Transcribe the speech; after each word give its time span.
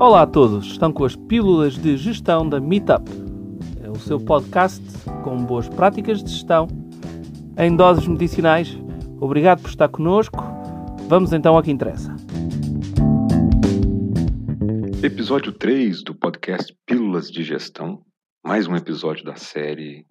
Olá 0.00 0.22
a 0.22 0.26
todos, 0.28 0.64
estão 0.66 0.92
com 0.92 1.04
as 1.04 1.16
pílulas 1.16 1.74
de 1.74 1.96
gestão 1.96 2.48
da 2.48 2.60
Meetup. 2.60 3.10
É 3.82 3.90
o 3.90 3.96
seu 3.96 4.20
podcast 4.20 4.80
com 5.24 5.44
boas 5.44 5.68
práticas 5.68 6.22
de 6.22 6.30
gestão 6.30 6.68
em 7.58 7.74
doses 7.74 8.06
medicinais. 8.06 8.78
Obrigado 9.20 9.60
por 9.60 9.68
estar 9.68 9.88
conosco. 9.88 10.38
Vamos 11.08 11.32
então 11.32 11.56
ao 11.56 11.62
que 11.64 11.72
interessa. 11.72 12.14
Episódio 15.02 15.50
3 15.50 16.04
do 16.04 16.14
podcast 16.14 16.72
Pílulas 16.86 17.28
de 17.28 17.42
Gestão, 17.42 18.00
mais 18.46 18.68
um 18.68 18.76
episódio 18.76 19.24
da 19.24 19.34
série 19.34 20.06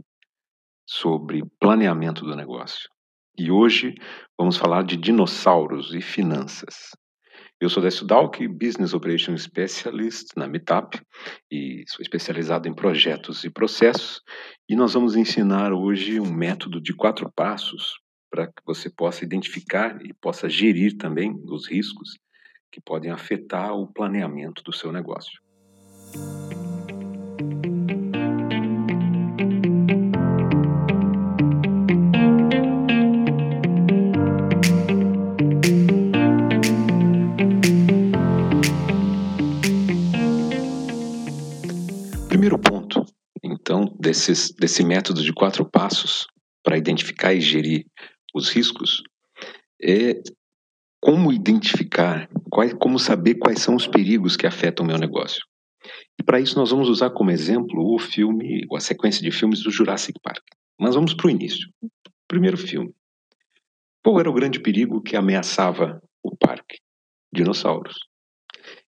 sobre 0.85 1.45
planeamento 1.62 2.26
do 2.26 2.35
negócio. 2.35 2.90
E 3.38 3.49
hoje 3.49 3.95
vamos 4.38 4.58
falar 4.58 4.84
de 4.84 4.98
dinossauros 4.98 5.94
e 5.94 6.02
finanças. 6.02 6.91
Eu 7.59 7.70
sou 7.70 7.81
Décio 7.81 8.05
Dalk, 8.05 8.47
Business 8.47 8.93
Operation 8.93 9.35
Specialist 9.35 10.27
na 10.38 10.47
Meetup 10.47 11.02
e 11.52 11.83
sou 11.88 12.03
especializado 12.03 12.67
em 12.67 12.73
projetos 12.73 13.43
e 13.43 13.49
processos. 13.49 14.21
E 14.70 14.75
nós 14.75 14.93
vamos 14.93 15.16
ensinar 15.16 15.73
hoje 15.73 16.20
um 16.20 16.31
método 16.31 16.80
de 16.80 16.93
quatro 16.93 17.31
passos 17.35 17.99
para 18.30 18.45
que 18.45 18.61
você 18.63 18.91
possa 18.91 19.25
identificar 19.25 19.99
e 20.05 20.13
possa 20.13 20.47
gerir 20.47 20.97
também 20.97 21.33
os 21.45 21.67
riscos 21.67 22.20
que 22.71 22.80
podem 22.80 23.09
afetar 23.09 23.73
o 23.73 23.91
planeamento 23.91 24.61
do 24.61 24.71
seu 24.71 24.91
negócio. 24.91 25.41
Então, 43.68 43.94
desses, 44.00 44.50
desse 44.54 44.82
método 44.82 45.22
de 45.22 45.34
quatro 45.34 45.70
passos 45.70 46.26
para 46.64 46.78
identificar 46.78 47.34
e 47.34 47.42
gerir 47.42 47.86
os 48.34 48.48
riscos 48.48 49.04
é 49.84 50.22
como 51.02 51.34
identificar, 51.34 52.30
quais, 52.50 52.73
como 52.76 52.98
saber 52.98 53.36
quais 53.36 53.60
são 53.60 53.76
os 53.76 53.86
perigos 53.86 54.38
que 54.38 54.48
afetam 54.48 54.86
o 54.86 54.88
meu 54.88 54.98
negócio. 54.98 55.42
E 56.18 56.23
para 56.23 56.40
isso 56.40 56.58
nós 56.58 56.72
vamos 56.72 56.88
usar 56.88 57.10
como 57.10 57.30
exemplo 57.30 57.94
o 57.94 58.00
filme, 58.00 58.66
ou 58.70 58.78
a 58.78 58.80
sequência 58.80 59.22
de 59.22 59.32
filmes 59.32 59.62
do 59.62 59.70
Jurassic 59.70 60.18
Park. 60.23 60.45
Mas 60.80 60.95
vamos 60.95 61.14
para 61.14 61.28
o 61.28 61.30
início. 61.30 61.68
Primeiro 62.26 62.58
filme. 62.58 62.95
Qual 64.02 64.18
era 64.18 64.30
o 64.30 64.34
grande 64.34 64.62
perigo 64.62 65.02
que 65.02 65.18
ameaçava 65.18 66.02
o 66.23 66.34
parque? 66.38 66.78
Dinossauros. 67.34 67.98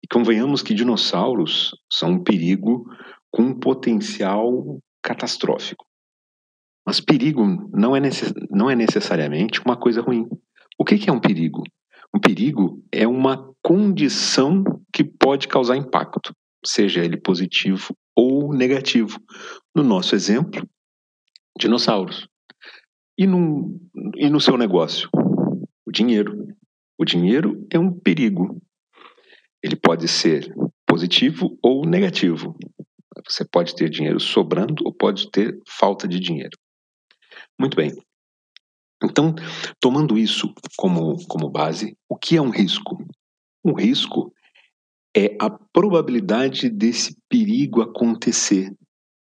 E 0.04 0.08
convenhamos 0.14 0.62
que 0.62 0.74
dinossauros 0.74 1.72
são 1.90 2.10
um 2.12 2.24
perigo 2.26 2.86
com 3.36 3.44
um 3.44 3.60
potencial 3.60 4.80
catastrófico. 5.04 5.86
Mas 6.88 7.02
perigo 7.02 7.46
não 7.74 7.94
é, 7.94 8.00
necess... 8.00 8.34
não 8.50 8.70
é 8.70 8.76
necessariamente 8.76 9.60
uma 9.66 9.76
coisa 9.76 10.02
ruim. 10.02 10.26
O 10.80 10.86
que 10.86 11.10
é 11.10 11.12
um 11.12 11.20
perigo? 11.20 11.62
Um 12.16 12.20
perigo 12.20 12.82
é 12.94 13.06
uma 13.06 13.54
condição 13.62 14.64
que 14.94 15.04
pode 15.04 15.50
causar 15.50 15.76
impacto, 15.76 16.34
seja 16.66 17.04
ele 17.04 17.18
positivo 17.18 17.94
ou 18.16 18.54
negativo. 18.54 19.20
No 19.76 19.84
nosso 19.84 20.16
exemplo, 20.16 20.66
dinossauros. 21.60 22.30
E, 23.18 23.28
no 23.28 23.78
e 24.16 24.30
no 24.30 24.40
seu 24.40 24.56
negócio? 24.56 25.10
O 25.86 25.92
dinheiro. 25.92 26.48
O 26.98 27.04
dinheiro 27.04 27.68
é 27.70 27.78
um 27.78 27.92
perigo. 27.92 28.62
Ele 29.62 29.76
pode 29.76 30.08
ser 30.08 30.56
positivo 30.88 31.58
ou 31.62 31.86
negativo. 31.86 32.56
Você 33.28 33.46
pode 33.46 33.76
ter 33.76 33.90
dinheiro 33.90 34.20
sobrando 34.20 34.84
ou 34.86 34.94
pode 34.94 35.30
ter 35.32 35.58
falta 35.68 36.08
de 36.08 36.20
dinheiro. 36.20 36.58
Muito 37.60 37.76
bem. 37.76 37.92
Então, 39.04 39.34
tomando 39.80 40.18
isso 40.18 40.54
como, 40.78 41.16
como 41.28 41.50
base, 41.50 41.96
o 42.10 42.18
que 42.18 42.38
é 42.38 42.42
um 42.42 42.50
risco? 42.50 42.98
Um 43.64 43.74
risco 43.74 44.34
é 45.16 45.36
a 45.40 45.50
probabilidade 45.50 46.70
desse 46.70 47.16
perigo 47.30 47.82
acontecer. 47.82 48.74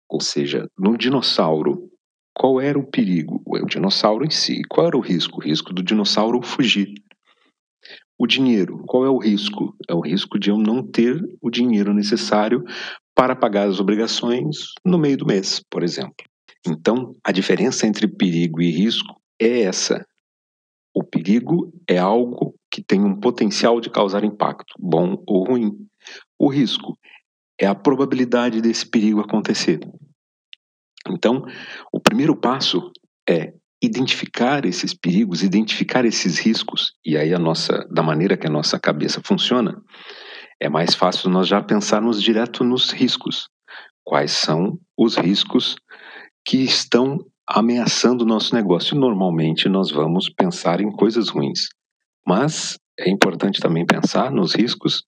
Ou 0.10 0.22
seja, 0.22 0.68
no 0.78 0.98
dinossauro, 0.98 1.90
qual 2.34 2.62
era 2.62 2.78
o 2.78 2.90
perigo? 2.90 3.42
O 3.46 3.66
dinossauro 3.66 4.26
em 4.26 4.30
si. 4.30 4.62
Qual 4.70 4.88
era 4.88 4.98
o 4.98 5.02
risco? 5.02 5.38
O 5.38 5.44
risco 5.44 5.74
do 5.74 5.84
dinossauro 5.84 6.42
fugir. 6.42 6.94
O 8.20 8.26
dinheiro, 8.26 8.84
qual 8.86 9.06
é 9.06 9.10
o 9.10 9.18
risco? 9.18 9.76
É 9.88 9.94
o 9.94 10.02
risco 10.02 10.40
de 10.40 10.50
eu 10.50 10.58
não 10.58 10.86
ter 10.86 11.22
o 11.42 11.50
dinheiro 11.50 11.94
necessário 11.94 12.64
para 13.18 13.36
pagar 13.36 13.68
as 13.68 13.80
obrigações 13.80 14.58
no 14.86 15.00
meio 15.00 15.18
do 15.18 15.26
mês, 15.26 15.60
por 15.72 15.82
exemplo. 15.82 16.24
Então, 16.68 17.16
a 17.24 17.32
diferença 17.32 17.88
entre 17.88 18.08
perigo 18.08 18.62
e 18.62 18.70
risco 18.70 19.20
é 19.42 19.62
essa. 19.62 20.06
O 20.94 21.04
perigo 21.04 21.74
é 21.90 21.98
algo 21.98 22.54
que 22.72 22.84
tem 22.84 23.04
um 23.04 23.20
potencial 23.20 23.82
de 23.82 23.90
causar 23.90 24.24
impacto, 24.24 24.72
bom 24.78 25.24
ou 25.26 25.46
ruim. 25.46 25.72
O 26.38 26.48
risco 26.48 26.96
é 27.60 27.66
a 27.66 27.74
probabilidade 27.74 28.62
desse 28.62 28.88
perigo 28.88 29.20
acontecer. 29.20 29.80
Então, 31.10 31.44
o 31.92 32.00
primeiro 32.00 32.36
passo 32.36 32.92
é 33.28 33.52
identificar 33.82 34.64
esses 34.64 34.94
perigos, 34.94 35.42
identificar 35.42 36.06
esses 36.06 36.38
riscos, 36.38 36.94
e 37.04 37.18
aí 37.18 37.34
a 37.34 37.40
nossa, 37.40 37.88
da 37.92 38.04
maneira 38.04 38.38
que 38.38 38.46
a 38.46 38.52
nossa 38.52 38.80
cabeça 38.80 39.22
funciona, 39.26 39.82
é 40.60 40.70
mais 40.70 40.96
fácil 40.96 41.30
nós 41.30 41.48
já 41.48 41.62
pensarmos 41.62 42.22
direto 42.22 42.64
nos 42.64 42.92
riscos. 42.92 43.48
Quais 44.04 44.32
são 44.32 44.80
os 44.98 45.16
riscos 45.16 45.76
que 46.46 46.58
estão 46.58 47.20
ameaçando 47.48 48.24
o 48.24 48.28
nosso 48.28 48.56
negócio? 48.56 48.98
Normalmente 48.98 49.70
nós 49.70 49.92
vamos 49.92 50.30
pensar 50.30 50.82
em 50.82 50.92
coisas 50.92 51.30
ruins, 51.30 51.68
mas 52.26 52.78
é 53.00 53.10
importante 53.10 53.60
também 53.60 53.86
pensar 53.86 54.32
nos 54.32 54.56
riscos 54.56 55.04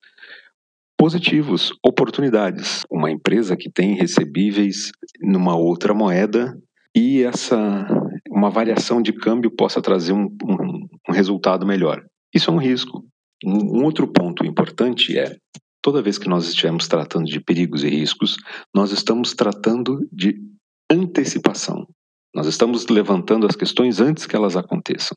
positivos, 0.98 1.72
oportunidades. 1.84 2.84
Uma 2.92 3.10
empresa 3.10 3.56
que 3.56 3.72
tem 3.72 3.96
recebíveis 3.96 4.92
numa 5.22 5.56
outra 5.56 5.94
moeda 5.94 6.56
e 6.96 7.24
essa 7.24 7.88
uma 8.30 8.50
variação 8.50 9.02
de 9.02 9.14
câmbio 9.14 9.50
possa 9.50 9.82
trazer 9.82 10.14
um, 10.14 10.26
um, 10.44 10.88
um 11.10 11.12
resultado 11.12 11.66
melhor. 11.66 12.02
Isso 12.34 12.50
é 12.50 12.54
um 12.54 12.58
risco. 12.58 13.04
Um 13.44 13.84
outro 13.84 14.08
ponto 14.08 14.46
importante 14.46 15.18
é 15.18 15.38
toda 15.82 16.02
vez 16.02 16.18
que 16.18 16.28
nós 16.28 16.48
estivermos 16.48 16.88
tratando 16.88 17.26
de 17.26 17.40
perigos 17.40 17.84
e 17.84 17.90
riscos, 17.90 18.38
nós 18.74 18.92
estamos 18.92 19.34
tratando 19.34 20.08
de 20.12 20.36
antecipação. 20.92 21.88
Nós 22.34 22.48
estamos 22.48 22.88
levantando 22.88 23.48
as 23.48 23.56
questões 23.56 24.00
antes 24.00 24.26
que 24.26 24.36
elas 24.36 24.56
aconteçam. 24.56 25.16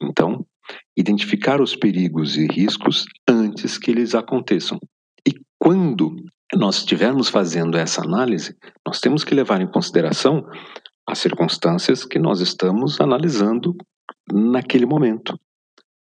Então, 0.00 0.46
identificar 0.96 1.60
os 1.60 1.76
perigos 1.76 2.36
e 2.36 2.46
riscos 2.46 3.04
antes 3.28 3.76
que 3.78 3.90
eles 3.90 4.14
aconteçam. 4.14 4.78
E 5.26 5.32
quando 5.58 6.16
nós 6.54 6.78
estivermos 6.78 7.28
fazendo 7.28 7.76
essa 7.76 8.02
análise, 8.02 8.56
nós 8.86 9.00
temos 9.00 9.24
que 9.24 9.34
levar 9.34 9.60
em 9.60 9.70
consideração 9.70 10.46
as 11.06 11.18
circunstâncias 11.18 12.04
que 12.04 12.18
nós 12.18 12.40
estamos 12.40 13.00
analisando 13.00 13.76
naquele 14.32 14.86
momento. 14.86 15.38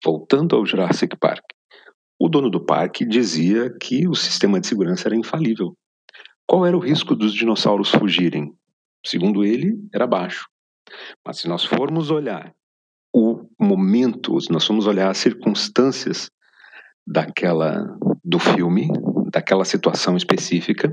Voltando 0.05 0.55
ao 0.55 0.65
Jurassic 0.67 1.17
Park, 1.19 1.45
o 2.19 2.29
dono 2.29 2.51
do 2.51 2.65
parque 2.65 3.05
dizia 3.05 3.71
que 3.81 4.07
o 4.09 4.15
sistema 4.15 4.61
de 4.61 4.67
segurança 4.67 5.09
era 5.09 5.17
infalível. 5.17 5.77
Qual 6.47 6.67
era 6.67 6.77
o 6.77 6.81
risco 6.81 7.15
dos 7.15 7.33
dinossauros 7.33 7.91
fugirem? 7.91 8.53
Segundo 9.05 9.45
ele, 9.45 9.77
era 9.93 10.07
baixo. 10.07 10.47
Mas 11.27 11.39
se 11.39 11.49
nós 11.49 11.65
formos 11.65 12.11
olhar 12.11 12.53
o 13.15 13.47
momento, 13.59 14.41
se 14.41 14.51
nós 14.51 14.67
formos 14.67 14.87
olhar 14.87 15.11
as 15.11 15.19
circunstâncias 15.19 16.31
daquela 17.07 17.97
do 18.25 18.39
filme, 18.39 18.89
daquela 19.31 19.65
situação 19.65 20.17
específica, 20.17 20.93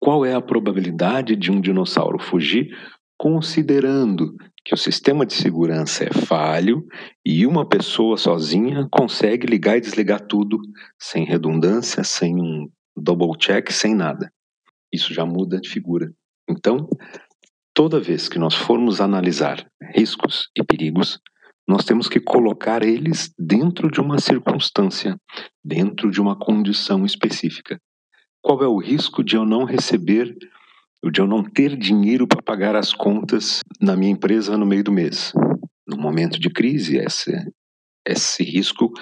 qual 0.00 0.24
é 0.24 0.34
a 0.34 0.42
probabilidade 0.42 1.36
de 1.36 1.50
um 1.50 1.60
dinossauro 1.60 2.18
fugir 2.18 2.68
considerando 3.16 4.34
que 4.64 4.74
o 4.74 4.78
sistema 4.78 5.26
de 5.26 5.34
segurança 5.34 6.04
é 6.04 6.12
falho 6.12 6.86
e 7.24 7.46
uma 7.46 7.68
pessoa 7.68 8.16
sozinha 8.16 8.88
consegue 8.90 9.46
ligar 9.46 9.76
e 9.76 9.80
desligar 9.80 10.26
tudo 10.26 10.58
sem 10.98 11.24
redundância, 11.24 12.02
sem 12.02 12.34
um 12.34 12.68
double 12.96 13.36
check, 13.38 13.70
sem 13.70 13.94
nada. 13.94 14.32
Isso 14.92 15.12
já 15.12 15.26
muda 15.26 15.60
de 15.60 15.68
figura. 15.68 16.10
Então, 16.48 16.88
toda 17.74 18.00
vez 18.00 18.28
que 18.28 18.38
nós 18.38 18.54
formos 18.54 19.00
analisar 19.00 19.66
riscos 19.94 20.48
e 20.56 20.64
perigos, 20.64 21.20
nós 21.68 21.84
temos 21.84 22.08
que 22.08 22.20
colocar 22.20 22.82
eles 22.82 23.32
dentro 23.38 23.90
de 23.90 24.00
uma 24.00 24.18
circunstância, 24.18 25.16
dentro 25.62 26.10
de 26.10 26.20
uma 26.20 26.38
condição 26.38 27.04
específica. 27.04 27.78
Qual 28.42 28.62
é 28.62 28.68
o 28.68 28.78
risco 28.78 29.24
de 29.24 29.36
eu 29.36 29.44
não 29.44 29.64
receber 29.64 30.34
de 31.10 31.20
eu 31.20 31.26
não 31.26 31.42
ter 31.42 31.76
dinheiro 31.76 32.26
para 32.26 32.42
pagar 32.42 32.76
as 32.76 32.92
contas 32.92 33.60
na 33.80 33.96
minha 33.96 34.12
empresa 34.12 34.56
no 34.56 34.66
meio 34.66 34.84
do 34.84 34.92
mês. 34.92 35.32
No 35.86 35.96
momento 35.96 36.38
de 36.38 36.50
crise, 36.50 36.96
esse, 36.96 37.32
esse 38.06 38.42
risco 38.42 38.92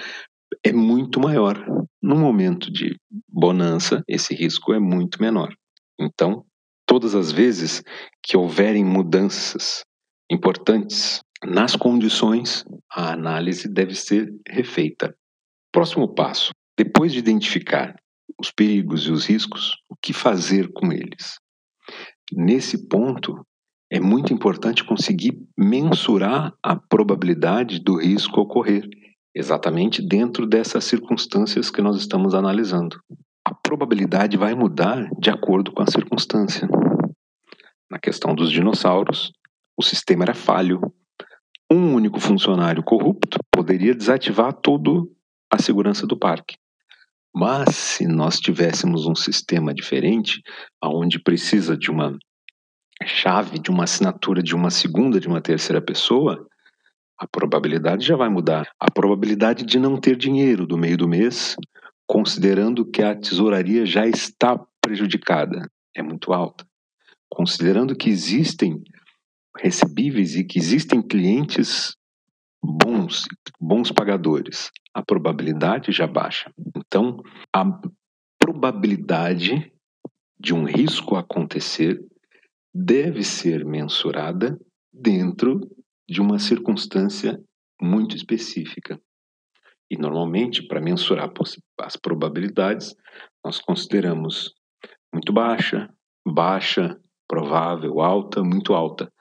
é 0.65 0.73
muito 0.73 1.21
maior. 1.21 1.65
No 2.03 2.17
momento 2.17 2.71
de 2.71 2.97
bonança, 3.29 4.03
esse 4.09 4.35
risco 4.35 4.73
é 4.73 4.79
muito 4.79 5.23
menor. 5.23 5.55
Então, 6.01 6.45
todas 6.87 7.15
as 7.15 7.31
vezes 7.31 7.83
que 8.23 8.37
houverem 8.37 8.85
mudanças 8.85 9.85
importantes 10.31 11.21
nas 11.45 11.77
condições, 11.77 12.65
a 12.91 13.13
análise 13.13 13.69
deve 13.69 13.95
ser 13.95 14.33
refeita. 14.49 15.15
Próximo 15.73 16.13
passo: 16.13 16.51
depois 16.77 17.13
de 17.13 17.19
identificar 17.19 17.95
os 18.39 18.51
perigos 18.51 19.07
e 19.07 19.11
os 19.11 19.27
riscos, 19.27 19.77
o 19.89 19.97
que 19.97 20.13
fazer 20.13 20.73
com 20.73 20.93
eles? 20.93 21.39
Nesse 22.35 22.89
ponto, 22.89 23.45
é 23.91 24.01
muito 24.01 24.33
importante 24.33 24.83
conseguir 24.85 25.39
mensurar 25.57 26.55
a 26.63 26.75
probabilidade 26.75 27.79
do 27.79 27.97
risco 28.01 28.41
ocorrer, 28.41 28.89
exatamente 29.35 30.01
dentro 30.01 30.47
dessas 30.47 30.85
circunstâncias 30.85 31.71
que 31.71 31.83
nós 31.83 31.97
estamos 31.97 32.35
analisando. 32.35 32.99
A 33.45 33.55
probabilidade 33.55 34.39
vai 34.39 34.55
mudar 34.55 35.11
de 35.19 35.29
acordo 35.29 35.73
com 35.73 35.83
a 35.83 35.91
circunstância. 35.91 36.67
Na 37.91 37.99
questão 37.99 38.35
dos 38.35 38.51
dinossauros, 38.51 39.31
o 39.77 39.83
sistema 39.83 40.25
era 40.25 40.35
falho. 40.35 40.81
Um 41.71 41.95
único 41.95 42.19
funcionário 42.19 42.83
corrupto 42.83 43.39
poderia 43.51 43.95
desativar 43.95 44.55
toda 44.55 45.07
a 45.51 45.61
segurança 45.61 46.07
do 46.07 46.17
parque. 46.17 46.57
Mas 47.35 47.75
se 47.75 48.07
nós 48.07 48.39
tivéssemos 48.39 49.07
um 49.07 49.15
sistema 49.15 49.73
diferente, 49.73 50.43
onde 50.83 51.19
precisa 51.19 51.77
de 51.77 51.91
uma 51.91 52.17
chave, 53.07 53.59
de 53.59 53.71
uma 53.71 53.85
assinatura 53.85 54.43
de 54.43 54.55
uma 54.55 54.71
segunda, 54.71 55.19
de 55.19 55.29
uma 55.29 55.41
terceira 55.41 55.81
pessoa, 55.81 56.47
a 57.19 57.27
probabilidade 57.27 58.07
já 58.07 58.17
vai 58.17 58.29
mudar. 58.29 58.69
A 58.79 58.91
probabilidade 58.91 59.65
de 59.65 59.79
não 59.79 59.99
ter 59.99 60.17
dinheiro 60.17 60.67
do 60.67 60.77
meio 60.77 60.97
do 60.97 61.09
mês, 61.09 61.57
considerando 62.07 62.85
que 62.85 63.03
a 63.03 63.15
tesouraria 63.15 63.87
já 63.87 64.07
está 64.07 64.61
prejudicada, 64.81 65.69
é 65.97 66.03
muito 66.03 66.33
alta. 66.33 66.67
Considerando 67.31 67.97
que 67.97 68.11
existem 68.11 68.83
recebíveis 69.57 70.35
e 70.35 70.45
que 70.45 70.59
existem 70.59 71.01
clientes 71.01 71.95
bons, 72.63 73.25
bons 73.61 73.91
pagadores, 73.91 74.71
a 74.95 75.03
probabilidade 75.03 75.91
já 75.91 76.07
baixa. 76.07 76.53
Então, 76.77 77.23
a 77.55 77.65
probabilidade 78.39 79.73
de 80.39 80.55
um 80.55 80.65
risco 80.65 81.17
acontecer 81.17 82.01
deve 82.75 83.23
ser 83.23 83.65
mensurada 83.65 84.59
dentro 84.93 85.61
de 86.09 86.21
uma 86.21 86.39
circunstância 86.39 87.41
muito 87.81 88.17
específica. 88.17 89.01
E 89.91 89.97
normalmente, 89.97 90.67
para 90.67 90.81
mensurar 90.81 91.31
as 91.81 91.97
probabilidades, 91.97 92.95
nós 93.45 93.61
consideramos 93.61 94.55
muito 95.13 95.33
baixa, 95.33 95.93
baixa, 96.27 96.99
provável, 97.29 98.01
alta, 98.01 98.43
muito 98.43 98.73
alta. 98.73 99.13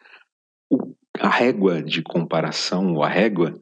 A 1.22 1.30
régua 1.30 1.84
de 1.84 2.02
comparação, 2.02 3.04
a 3.04 3.08
régua 3.08 3.54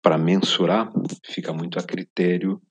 para 0.00 0.16
mensurar, 0.16 0.92
fica 1.26 1.52
muito 1.52 1.76
a 1.76 1.82
critério 1.82 2.62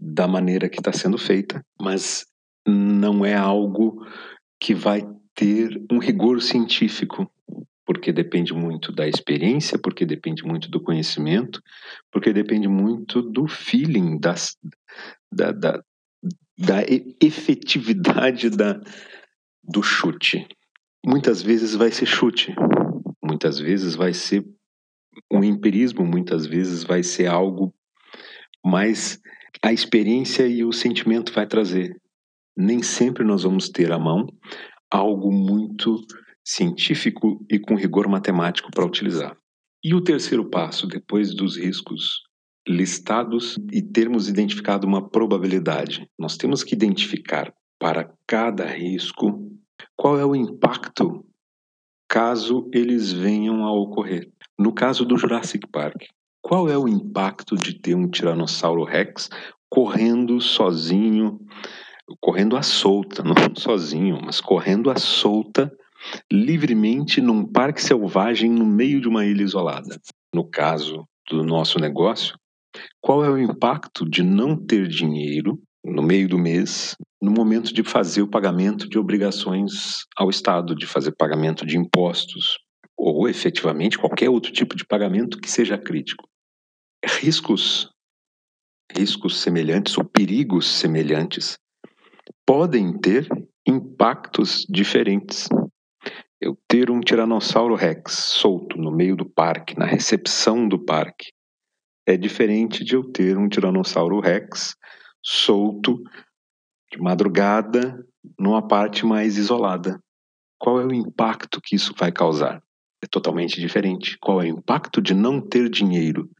da 0.00 0.26
maneira 0.26 0.68
que 0.68 0.80
está 0.80 0.92
sendo 0.92 1.16
feita, 1.16 1.64
mas 1.80 2.26
não 2.66 3.24
é 3.24 3.34
algo 3.34 4.04
que 4.60 4.74
vai 4.74 5.02
ter 5.32 5.80
um 5.90 5.98
rigor 5.98 6.42
científico, 6.42 7.30
porque 7.86 8.12
depende 8.12 8.52
muito 8.52 8.90
da 8.90 9.06
experiência, 9.06 9.78
porque 9.78 10.04
depende 10.04 10.42
muito 10.44 10.68
do 10.68 10.80
conhecimento, 10.80 11.62
porque 12.10 12.32
depende 12.32 12.66
muito 12.66 13.22
do 13.22 13.46
feeling, 13.46 14.18
das, 14.18 14.56
da, 15.32 15.52
da, 15.52 15.82
da 16.58 16.82
efetividade 17.20 18.50
da, 18.50 18.80
do 19.62 19.84
chute. 19.84 20.48
Muitas 21.04 21.42
vezes 21.42 21.74
vai 21.74 21.92
ser 21.92 22.06
chute, 22.06 22.54
muitas 23.22 23.58
vezes 23.58 23.94
vai 23.94 24.12
ser 24.12 24.44
um 25.30 25.42
empirismo 25.44 26.04
muitas 26.04 26.46
vezes 26.46 26.84
vai 26.84 27.02
ser 27.02 27.26
algo 27.26 27.74
mais 28.64 29.20
a 29.62 29.72
experiência 29.72 30.46
e 30.46 30.64
o 30.64 30.72
sentimento 30.72 31.32
vai 31.32 31.46
trazer. 31.46 32.00
Nem 32.56 32.82
sempre 32.82 33.24
nós 33.24 33.42
vamos 33.42 33.68
ter 33.68 33.92
à 33.92 33.98
mão 33.98 34.26
algo 34.90 35.32
muito 35.32 36.00
científico 36.44 37.44
e 37.50 37.58
com 37.58 37.76
rigor 37.76 38.08
matemático 38.08 38.70
para 38.70 38.84
utilizar. 38.84 39.36
E 39.84 39.94
o 39.94 40.02
terceiro 40.02 40.48
passo, 40.48 40.86
depois 40.86 41.34
dos 41.34 41.56
riscos 41.56 42.22
listados 42.66 43.58
e 43.72 43.82
termos 43.82 44.28
identificado 44.28 44.86
uma 44.86 45.08
probabilidade, 45.08 46.08
nós 46.18 46.36
temos 46.36 46.62
que 46.62 46.74
identificar 46.74 47.52
para 47.78 48.12
cada 48.26 48.66
risco 48.66 49.50
qual 49.96 50.18
é 50.18 50.24
o 50.24 50.36
impacto 50.36 51.24
caso 52.12 52.68
eles 52.74 53.10
venham 53.10 53.64
a 53.64 53.72
ocorrer. 53.72 54.28
No 54.58 54.70
caso 54.70 55.02
do 55.02 55.16
Jurassic 55.16 55.66
Park, 55.66 56.08
qual 56.42 56.68
é 56.68 56.76
o 56.76 56.86
impacto 56.86 57.56
de 57.56 57.72
ter 57.72 57.94
um 57.94 58.06
Tiranossauro 58.06 58.84
Rex 58.84 59.30
correndo 59.70 60.38
sozinho, 60.38 61.40
correndo 62.20 62.54
à 62.54 62.60
solta, 62.62 63.22
não 63.22 63.34
sozinho, 63.56 64.20
mas 64.22 64.42
correndo 64.42 64.90
à 64.90 64.96
solta, 64.96 65.72
livremente 66.30 67.18
num 67.22 67.46
parque 67.46 67.82
selvagem 67.82 68.50
no 68.50 68.66
meio 68.66 69.00
de 69.00 69.08
uma 69.08 69.24
ilha 69.24 69.42
isolada? 69.42 69.98
No 70.34 70.44
caso 70.44 71.08
do 71.30 71.42
nosso 71.42 71.78
negócio, 71.78 72.36
qual 73.00 73.24
é 73.24 73.30
o 73.30 73.38
impacto 73.38 74.06
de 74.06 74.22
não 74.22 74.54
ter 74.54 74.86
dinheiro 74.86 75.58
no 75.84 76.02
meio 76.02 76.28
do 76.28 76.38
mês, 76.38 76.96
no 77.20 77.30
momento 77.30 77.72
de 77.72 77.82
fazer 77.82 78.22
o 78.22 78.28
pagamento 78.28 78.88
de 78.88 78.98
obrigações 78.98 80.04
ao 80.16 80.30
Estado, 80.30 80.74
de 80.74 80.86
fazer 80.86 81.12
pagamento 81.12 81.66
de 81.66 81.76
impostos, 81.76 82.58
ou 82.96 83.28
efetivamente 83.28 83.98
qualquer 83.98 84.30
outro 84.30 84.52
tipo 84.52 84.76
de 84.76 84.84
pagamento 84.86 85.40
que 85.40 85.50
seja 85.50 85.76
crítico. 85.76 86.28
Riscos, 87.04 87.90
riscos 88.94 89.40
semelhantes 89.40 89.98
ou 89.98 90.04
perigos 90.04 90.68
semelhantes 90.68 91.58
podem 92.46 92.96
ter 92.98 93.26
impactos 93.66 94.64
diferentes. 94.68 95.48
Eu 96.40 96.56
ter 96.68 96.90
um 96.90 97.00
tiranossauro 97.00 97.74
rex 97.74 98.12
solto 98.12 98.76
no 98.76 98.90
meio 98.90 99.16
do 99.16 99.28
parque, 99.28 99.78
na 99.78 99.86
recepção 99.86 100.68
do 100.68 100.78
parque, 100.78 101.32
é 102.06 102.16
diferente 102.16 102.84
de 102.84 102.94
eu 102.96 103.04
ter 103.04 103.38
um 103.38 103.48
tiranossauro 103.48 104.20
rex 104.20 104.74
solto 105.22 106.02
de 106.90 107.00
madrugada 107.00 108.04
numa 108.38 108.66
parte 108.66 109.06
mais 109.06 109.36
isolada. 109.36 110.02
Qual 110.58 110.80
é 110.80 110.84
o 110.84 110.92
impacto 110.92 111.60
que 111.60 111.74
isso 111.74 111.94
vai 111.96 112.12
causar? 112.12 112.62
é 113.02 113.06
totalmente 113.06 113.60
diferente. 113.60 114.16
Qual 114.18 114.40
é 114.40 114.44
o 114.44 114.58
impacto 114.58 115.02
de 115.02 115.12
não 115.12 115.40
ter 115.40 115.68
dinheiro? 115.68 116.30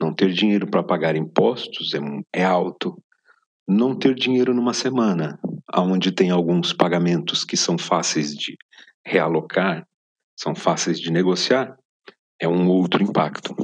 Não 0.00 0.14
ter 0.14 0.32
dinheiro 0.32 0.66
para 0.66 0.82
pagar 0.82 1.14
impostos 1.14 1.92
é, 1.92 1.98
é 2.32 2.44
alto. 2.44 3.00
Não 3.68 3.94
ter 3.94 4.14
dinheiro 4.14 4.54
numa 4.54 4.72
semana, 4.72 5.38
onde 5.76 6.10
tem 6.10 6.30
alguns 6.30 6.72
pagamentos 6.72 7.44
que 7.44 7.56
são 7.56 7.76
fáceis 7.76 8.34
de 8.34 8.56
realocar, 9.06 9.86
são 10.36 10.54
fáceis 10.54 10.98
de 10.98 11.12
negociar, 11.12 11.76
é 12.40 12.48
um 12.48 12.66
outro 12.68 13.02
impacto. 13.02 13.54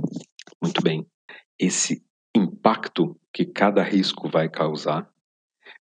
Muito 0.62 0.82
bem. 0.82 1.06
Esse 1.58 2.04
impacto 2.66 3.16
que 3.32 3.44
cada 3.44 3.80
risco 3.80 4.28
vai 4.28 4.48
causar 4.48 5.08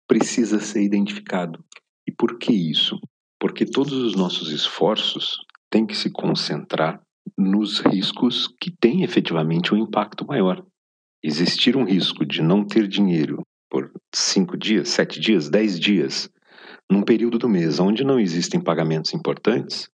precisa 0.08 0.58
ser 0.58 0.82
identificado. 0.82 1.62
E 2.08 2.10
por 2.10 2.38
que 2.38 2.54
isso? 2.54 2.98
Porque 3.38 3.66
todos 3.66 3.92
os 3.92 4.16
nossos 4.16 4.50
esforços 4.50 5.36
tem 5.68 5.86
que 5.86 5.94
se 5.94 6.10
concentrar 6.10 7.02
nos 7.36 7.80
riscos 7.80 8.48
que 8.58 8.70
têm 8.70 9.04
efetivamente 9.04 9.74
um 9.74 9.76
impacto 9.76 10.26
maior. 10.26 10.64
Existir 11.22 11.76
um 11.76 11.84
risco 11.84 12.24
de 12.24 12.40
não 12.40 12.66
ter 12.66 12.88
dinheiro 12.88 13.42
por 13.68 13.92
cinco 14.14 14.56
dias, 14.56 14.88
sete 14.88 15.20
dias, 15.20 15.50
dez 15.50 15.78
dias, 15.78 16.30
num 16.90 17.02
período 17.02 17.38
do 17.38 17.48
mês 17.48 17.78
onde 17.78 18.04
não 18.04 18.18
existem 18.18 18.58
pagamentos 18.58 19.12
importantes, 19.12 19.90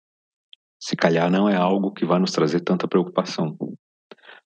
se 0.81 0.95
calhar 0.95 1.28
não 1.33 1.49
é 1.49 1.57
algo 1.57 1.90
que 1.90 2.07
vai 2.07 2.21
nos 2.21 2.31
trazer 2.31 2.61
tanta 2.61 2.87
preocupação. 2.87 3.59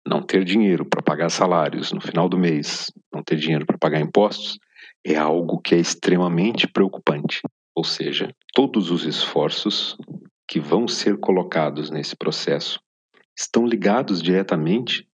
Não 0.07 0.21
ter 0.21 0.45
dinheiro 0.45 0.85
para 0.85 1.01
pagar 1.01 1.29
salários 1.29 1.91
no 1.91 1.99
final 1.99 2.29
do 2.29 2.37
mês, 2.37 2.89
não 3.13 3.21
ter 3.21 3.35
dinheiro 3.35 3.65
para 3.65 3.77
pagar 3.77 3.99
impostos, 3.99 4.57
é 5.05 5.17
algo 5.17 5.59
que 5.59 5.75
é 5.75 5.77
extremamente 5.77 6.65
preocupante. 6.65 7.41
Ou 7.75 7.83
seja, 7.83 8.33
todos 8.53 8.89
os 8.89 9.03
esforços 9.03 9.97
que 10.47 10.61
vão 10.61 10.87
ser 10.87 11.17
colocados 11.17 11.89
nesse 11.89 12.15
processo 12.15 12.79
estão 13.37 13.67
ligados 13.67 14.21
diretamente 14.21 15.05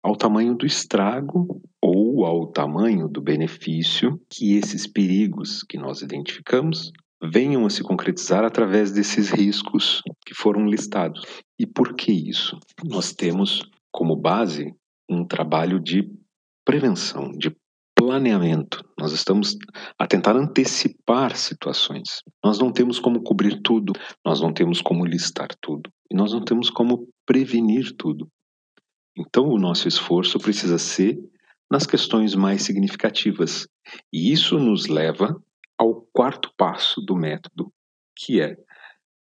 ao 0.00 0.14
tamanho 0.14 0.54
do 0.54 0.64
estrago 0.64 1.60
ou 1.82 2.24
ao 2.24 2.46
tamanho 2.46 3.08
do 3.08 3.20
benefício 3.20 4.20
que 4.30 4.56
esses 4.56 4.86
perigos 4.86 5.64
que 5.68 5.76
nós 5.76 6.02
identificamos 6.02 6.92
venham 7.20 7.66
a 7.66 7.70
se 7.70 7.82
concretizar 7.82 8.44
através 8.44 8.92
desses 8.92 9.28
riscos 9.28 10.02
que 10.24 10.34
foram 10.34 10.66
listados. 10.66 11.24
E 11.58 11.66
por 11.66 11.94
que 11.94 12.12
isso? 12.12 12.56
Nós 12.84 13.12
temos 13.12 13.68
como 13.96 14.14
base 14.14 14.74
um 15.08 15.24
trabalho 15.26 15.80
de 15.80 16.06
prevenção, 16.66 17.30
de 17.32 17.56
planeamento, 17.98 18.84
nós 19.00 19.12
estamos 19.12 19.56
a 19.98 20.06
tentar 20.06 20.36
antecipar 20.36 21.34
situações. 21.34 22.22
Nós 22.44 22.58
não 22.58 22.70
temos 22.70 22.98
como 22.98 23.22
cobrir 23.22 23.62
tudo, 23.62 23.94
nós 24.22 24.38
não 24.42 24.52
temos 24.52 24.82
como 24.82 25.06
listar 25.06 25.48
tudo, 25.62 25.90
e 26.10 26.14
nós 26.14 26.34
não 26.34 26.44
temos 26.44 26.68
como 26.68 27.08
prevenir 27.24 27.96
tudo. 27.96 28.28
Então, 29.16 29.48
o 29.48 29.58
nosso 29.58 29.88
esforço 29.88 30.38
precisa 30.38 30.76
ser 30.76 31.18
nas 31.70 31.86
questões 31.86 32.34
mais 32.34 32.62
significativas. 32.62 33.66
E 34.12 34.30
isso 34.30 34.58
nos 34.58 34.88
leva 34.88 35.34
ao 35.78 36.02
quarto 36.12 36.52
passo 36.54 37.00
do 37.00 37.16
método, 37.16 37.72
que 38.14 38.42
é 38.42 38.56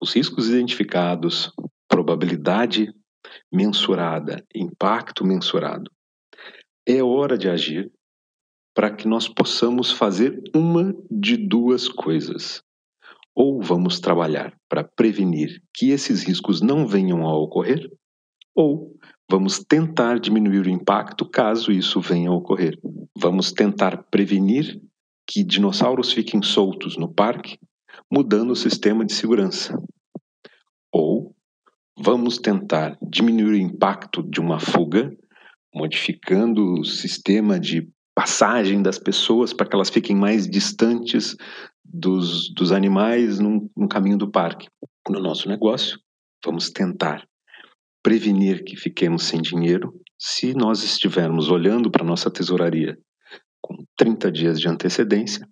os 0.02 0.16
riscos 0.16 0.50
identificados, 0.50 1.52
probabilidade 1.88 2.92
mensurada, 3.52 4.44
impacto 4.54 5.26
mensurado. 5.26 5.92
É 6.88 7.02
hora 7.04 7.38
de 7.38 7.50
agir 7.50 7.92
para 8.76 8.92
que 8.92 9.08
nós 9.08 9.28
possamos 9.28 9.92
fazer 9.92 10.40
uma 10.54 10.94
de 11.10 11.38
duas 11.38 11.88
coisas. 11.88 12.62
Ou 13.34 13.62
vamos 13.62 14.00
trabalhar 14.00 14.56
para 14.70 14.84
prevenir 14.84 15.62
que 15.74 15.90
esses 15.90 16.24
riscos 16.24 16.62
não 16.62 16.88
venham 16.88 17.26
a 17.26 17.38
ocorrer, 17.38 17.90
ou 18.54 18.96
vamos 19.30 19.60
tentar 19.60 20.20
diminuir 20.20 20.66
o 20.66 20.70
impacto 20.70 21.28
caso 21.28 21.72
isso 21.72 22.00
venha 22.00 22.30
a 22.30 22.34
ocorrer. 22.34 22.78
Vamos 23.18 23.52
tentar 23.52 24.04
prevenir 24.04 24.82
que 25.28 25.44
dinossauros 25.44 26.14
fiquem 26.14 26.42
soltos 26.42 26.98
no 26.98 27.12
parque, 27.12 27.58
mudando 28.12 28.52
o 28.52 28.56
sistema 28.56 29.04
de 29.04 29.14
segurança. 29.14 29.78
Ou 30.92 31.35
vamos 31.98 32.38
tentar 32.38 32.98
diminuir 33.02 33.54
o 33.54 33.58
impacto 33.58 34.22
de 34.24 34.40
uma 34.40 34.60
fuga, 34.60 35.12
modificando 35.74 36.80
o 36.80 36.86
sistema 36.86 37.60
de 37.60 37.90
passagem 38.14 38.82
das 38.82 38.98
pessoas 38.98 39.54
para 39.54 39.68
que 39.68 39.76
elas 39.76 39.90
fiquem 39.90 40.16
mais 40.16 40.48
distantes 40.48 41.36
dos, 41.84 42.54
dos 42.54 42.72
animais 42.72 43.40
no, 43.40 43.70
no 43.76 43.88
caminho 43.88 44.18
do 44.18 44.32
parque. 44.32 44.68
No 45.10 45.20
nosso 45.20 45.48
negócio, 45.48 46.00
vamos 46.44 46.70
tentar 46.70 47.26
prevenir 48.02 48.64
que 48.64 48.76
fiquemos 48.76 49.24
sem 49.24 49.42
dinheiro 49.42 49.94
se 50.18 50.54
nós 50.54 50.84
estivermos 50.84 51.50
olhando 51.50 51.92
para 51.92 52.06
nossa 52.06 52.32
tesouraria 52.32 52.98
com 53.62 53.76
30 53.98 54.32
dias 54.32 54.60
de 54.60 54.68
antecedência 54.68 55.48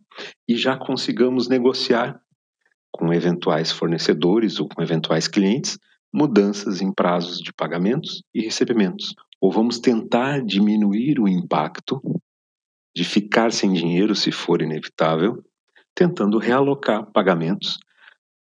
e 0.48 0.56
já 0.56 0.78
consigamos 0.78 1.50
negociar 1.50 2.20
com 2.92 3.12
eventuais 3.12 3.72
fornecedores 3.72 4.60
ou 4.60 4.70
com 4.70 4.82
eventuais 4.82 5.28
clientes 5.28 5.80
mudanças 6.14 6.82
em 6.82 6.92
prazos 6.92 7.40
de 7.40 7.52
pagamentos 7.52 8.24
e 8.34 8.42
recebimentos. 8.42 9.16
Ou 9.42 9.52
vamos 9.52 9.80
tentar 9.80 10.42
diminuir 10.44 11.20
o 11.20 11.28
impacto 11.28 12.02
de 12.96 13.04
ficar 13.04 13.52
sem 13.52 13.74
dinheiro 13.74 14.16
se 14.16 14.32
for 14.32 14.62
inevitável, 14.62 15.44
tentando 15.96 16.38
realocar 16.38 17.06
pagamentos 17.12 17.78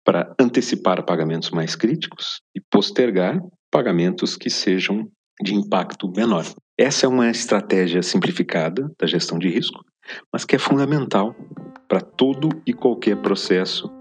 para 0.03 0.33
antecipar 0.39 1.05
pagamentos 1.05 1.51
mais 1.51 1.75
críticos 1.75 2.41
e 2.55 2.59
postergar 2.59 3.39
pagamentos 3.69 4.35
que 4.35 4.49
sejam 4.49 5.07
de 5.41 5.55
impacto 5.55 6.11
menor. 6.11 6.45
Essa 6.77 7.05
é 7.05 7.09
uma 7.09 7.29
estratégia 7.29 8.01
simplificada 8.01 8.91
da 8.99 9.05
gestão 9.05 9.37
de 9.37 9.47
risco, 9.47 9.83
mas 10.33 10.43
que 10.43 10.55
é 10.55 10.59
fundamental 10.59 11.35
para 11.87 12.01
todo 12.01 12.49
e 12.65 12.73
qualquer 12.73 13.21
processo 13.21 13.91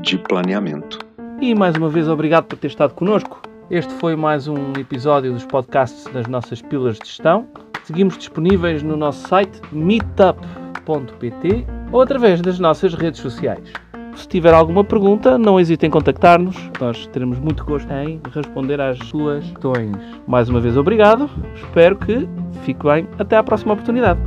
de 0.00 0.16
planeamento. 0.18 1.09
E 1.40 1.54
mais 1.54 1.74
uma 1.74 1.88
vez, 1.88 2.06
obrigado 2.06 2.44
por 2.44 2.58
ter 2.58 2.66
estado 2.66 2.92
connosco. 2.92 3.40
Este 3.70 3.90
foi 3.94 4.14
mais 4.14 4.46
um 4.46 4.72
episódio 4.78 5.32
dos 5.32 5.46
podcasts 5.46 6.04
das 6.12 6.26
nossas 6.26 6.60
pílulas 6.60 6.98
de 6.98 7.06
gestão. 7.06 7.48
Seguimos 7.84 8.18
disponíveis 8.18 8.82
no 8.82 8.94
nosso 8.94 9.26
site 9.26 9.58
meetup.pt 9.72 11.66
ou 11.90 12.02
através 12.02 12.42
das 12.42 12.58
nossas 12.58 12.92
redes 12.92 13.20
sociais. 13.20 13.72
Se 14.14 14.28
tiver 14.28 14.52
alguma 14.52 14.84
pergunta, 14.84 15.38
não 15.38 15.58
hesite 15.58 15.86
em 15.86 15.90
contactar-nos. 15.90 16.56
Nós 16.78 17.06
teremos 17.06 17.38
muito 17.38 17.64
gosto 17.64 17.90
em 17.90 18.20
responder 18.34 18.78
às 18.78 18.98
suas 19.08 19.42
questões. 19.42 19.96
Mais 20.26 20.50
uma 20.50 20.60
vez, 20.60 20.76
obrigado. 20.76 21.30
Espero 21.54 21.96
que 21.96 22.28
fique 22.64 22.84
bem. 22.84 23.08
Até 23.18 23.38
à 23.38 23.42
próxima 23.42 23.72
oportunidade. 23.72 24.20